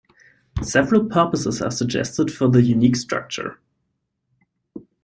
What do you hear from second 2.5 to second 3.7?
unique structure.